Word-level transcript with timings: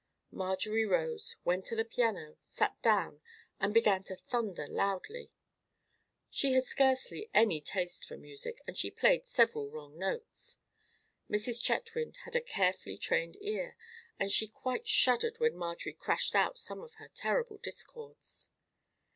Marjorie 0.31 0.83
rose, 0.83 1.35
went 1.45 1.63
to 1.67 1.75
the 1.75 1.85
piano, 1.85 2.35
sat 2.39 2.81
down, 2.81 3.21
and 3.59 3.71
began 3.71 4.01
to 4.05 4.15
thunder 4.15 4.65
loudly. 4.65 5.29
She 6.31 6.53
had 6.53 6.65
scarcely 6.65 7.29
any 7.35 7.61
taste 7.61 8.07
for 8.07 8.17
music, 8.17 8.61
and 8.65 8.75
she 8.75 8.89
played 8.89 9.27
several 9.27 9.69
wrong 9.69 9.99
notes. 9.99 10.57
Mrs. 11.29 11.61
Chetwynd 11.61 12.17
had 12.25 12.35
a 12.35 12.41
carefully 12.41 12.97
trained 12.97 13.37
ear, 13.43 13.77
and 14.19 14.31
she 14.31 14.47
quite 14.47 14.87
shuddered 14.87 15.39
when 15.39 15.55
Marjorie 15.55 15.93
crashed 15.93 16.33
out 16.35 16.57
some 16.57 16.81
of 16.81 16.95
her 16.95 17.11
terrible 17.13 17.57
discords. 17.57 18.49